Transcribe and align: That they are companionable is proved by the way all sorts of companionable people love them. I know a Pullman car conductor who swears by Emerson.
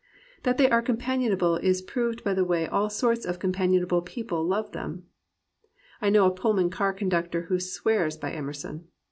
That 0.41 0.57
they 0.57 0.67
are 0.67 0.81
companionable 0.81 1.57
is 1.57 1.83
proved 1.83 2.23
by 2.23 2.33
the 2.33 2.43
way 2.43 2.65
all 2.65 2.89
sorts 2.89 3.23
of 3.23 3.37
companionable 3.37 4.01
people 4.01 4.43
love 4.43 4.71
them. 4.71 5.05
I 6.01 6.09
know 6.09 6.25
a 6.25 6.31
Pullman 6.31 6.71
car 6.71 6.91
conductor 6.91 7.41
who 7.43 7.59
swears 7.59 8.17
by 8.17 8.31
Emerson. 8.31 8.87